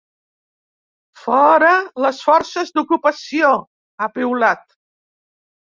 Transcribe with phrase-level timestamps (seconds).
[1.25, 1.73] Fora
[2.07, 3.53] les forces d’ocupació,
[4.07, 4.71] ha piulat.